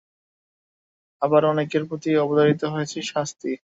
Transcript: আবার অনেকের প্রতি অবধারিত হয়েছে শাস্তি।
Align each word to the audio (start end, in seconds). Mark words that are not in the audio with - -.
আবার 1.21 1.41
অনেকের 1.45 1.83
প্রতি 1.89 2.09
অবধারিত 2.17 2.61
হয়েছে 2.65 2.97
শাস্তি। 3.11 3.51